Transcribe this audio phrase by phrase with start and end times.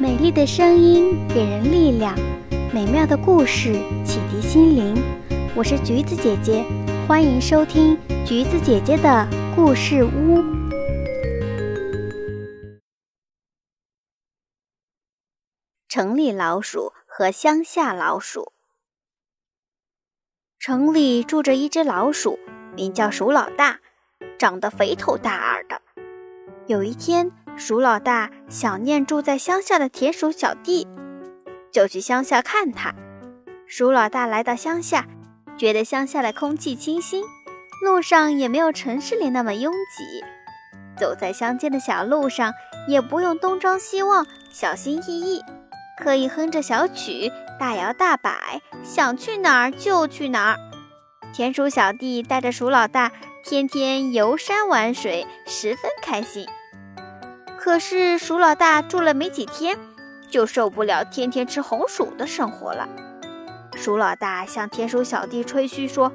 [0.00, 2.16] 美丽的声音给人力量，
[2.72, 4.94] 美妙的故事启迪心灵。
[5.54, 6.64] 我是橘子姐姐，
[7.06, 10.42] 欢迎收听橘子姐姐的故事屋。
[15.86, 18.52] 城里老鼠和乡下老鼠。
[20.58, 22.38] 城里住着一只老鼠，
[22.74, 23.80] 名叫鼠老大，
[24.38, 25.82] 长得肥头大耳的。
[26.66, 30.88] 有一天，鼠老大想念住在乡下的田鼠小弟，
[31.70, 32.94] 就去乡下看他。
[33.66, 35.06] 鼠老大来到乡下，
[35.56, 37.24] 觉得乡下的空气清新，
[37.84, 40.24] 路上也没有城市里那么拥挤。
[40.98, 42.52] 走在乡间的小路上，
[42.88, 45.42] 也不用东张西望，小心翼翼，
[46.02, 50.56] 可以哼着小曲，大摇大摆，想去哪儿就去哪儿。
[51.32, 53.12] 田鼠小弟带着鼠老大，
[53.44, 56.46] 天天游山玩水，十分开心。
[57.62, 59.78] 可是鼠老大住了没几天，
[60.30, 62.88] 就受不了天天吃红薯的生活了。
[63.76, 66.10] 鼠老大向田鼠小弟吹嘘说：“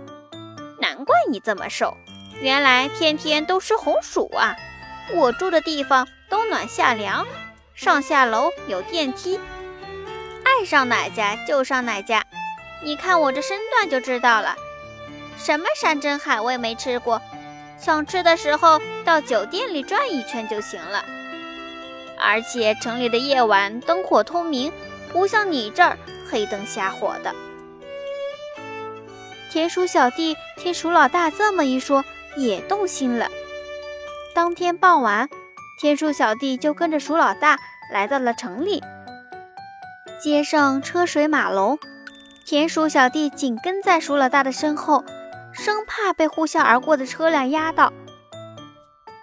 [0.81, 1.95] 难怪你这么瘦，
[2.41, 4.55] 原来天天都吃红薯啊！
[5.13, 7.27] 我住的地方冬暖夏凉，
[7.75, 9.39] 上下楼有电梯，
[10.43, 12.23] 爱上哪家就上哪家。
[12.83, 14.55] 你看我这身段就知道了。
[15.37, 17.21] 什么山珍海味没吃过，
[17.77, 21.05] 想吃的时候到酒店里转一圈就行了。”
[22.19, 24.71] 而且城里的夜晚灯火通明，
[25.11, 25.97] 不像你这儿
[26.29, 27.33] 黑灯瞎火的。
[29.51, 32.03] 田鼠小弟听鼠老大这么一说，
[32.35, 33.29] 也动心了。
[34.33, 35.29] 当天傍晚，
[35.79, 37.57] 田鼠小弟就跟着鼠老大
[37.91, 38.83] 来到了城里。
[40.19, 41.79] 街上车水马龙，
[42.45, 45.05] 田鼠小弟紧跟在鼠老大的身后，
[45.53, 47.93] 生怕被呼啸而过的车辆压到。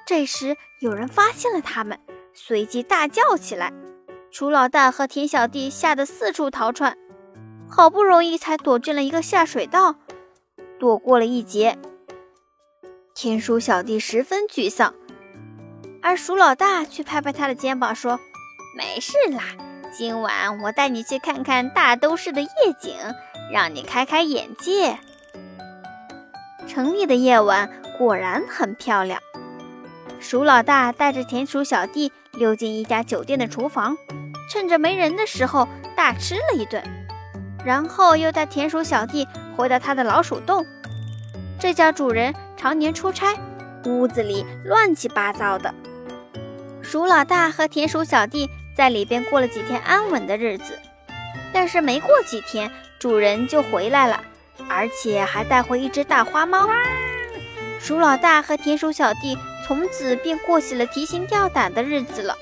[0.06, 1.98] 这时，有人发现了他们。
[2.34, 3.72] 随即大叫起来，
[4.30, 6.96] 鼠老大和田小弟吓得四处逃窜，
[7.68, 9.96] 好不容易才躲进了一个下水道，
[10.78, 11.78] 躲过了一劫。
[13.14, 14.94] 田鼠小弟十分沮丧，
[16.00, 18.18] 而鼠老大却拍拍他的肩膀说
[18.76, 19.42] ：“没事啦，
[19.92, 22.48] 今晚我带你去看看大都市的夜
[22.80, 22.96] 景，
[23.52, 24.98] 让你开开眼界。”
[26.66, 29.20] 城里的夜晚果然很漂亮。
[30.22, 32.10] 鼠老大带着田鼠小弟。
[32.38, 33.94] 溜进一家酒店的厨房，
[34.50, 36.82] 趁着没人的时候大吃了一顿，
[37.62, 40.64] 然后又带田鼠小弟回到他的老鼠洞。
[41.60, 43.34] 这家主人常年出差，
[43.84, 45.74] 屋子里乱七八糟的。
[46.80, 50.78] 鼠老大和田鼠小弟在里边过了几天安稳的日子，
[51.52, 54.22] 但是没过几天，主人就回来了，
[54.70, 56.66] 而且还带回一只大花猫。
[57.78, 59.36] 鼠老大和田鼠小弟。
[59.66, 62.36] 从此便过起了提心吊胆的日子了。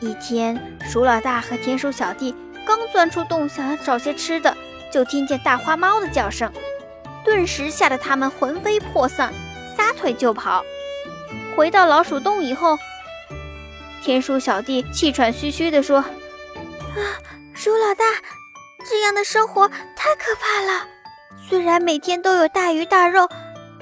[0.00, 4.56] 一天，鼠老大和田鼠小弟刚钻出洞，想要找些吃的，
[4.92, 6.52] 就听见大花猫的叫声，
[7.24, 9.32] 顿时吓得他们魂飞魄散，
[9.76, 10.64] 撒腿就跑。
[11.56, 12.78] 回到老鼠洞以后，
[14.04, 17.00] 田鼠小弟气喘吁吁地说：“啊，
[17.52, 18.04] 鼠老大，
[18.88, 20.86] 这样的生活太可怕了。
[21.48, 23.28] 虽然每天都有大鱼大肉。”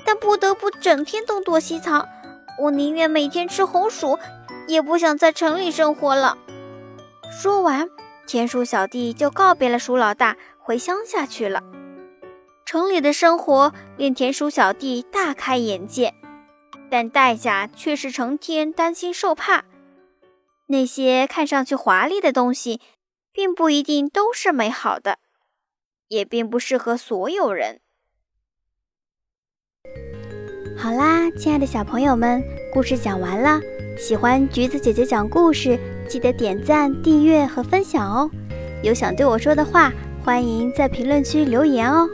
[0.06, 2.09] 但不得不整天东躲西藏，
[2.61, 4.19] 我宁愿每天吃红薯，
[4.69, 6.39] 也不想在城里生活了。
[7.31, 7.91] 说完，
[8.27, 11.62] 田鼠小弟就告别了鼠老大，回乡下去了。
[12.65, 16.15] 城里的生活令田鼠小弟大开眼界，
[16.89, 19.65] 但代价却是成天担心受怕。
[20.69, 22.81] 那些看上去华丽的东西，
[23.33, 25.19] 并不一定都是美好的，
[26.09, 27.81] 也并不适合所有人。
[30.78, 33.59] 好啦，亲爱的小朋友们，故事讲完了。
[33.97, 38.31] 喜欢橘子姐姐讲故事，记得点赞、订阅和分享哦。
[38.82, 39.91] 有想对我说的话，
[40.22, 42.06] 欢迎在评论区留言哦。